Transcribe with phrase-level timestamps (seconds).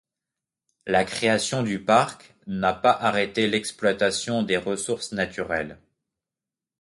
[0.87, 5.77] La création du parc n'a pas arrêté l'exploitation des ressources naturelles.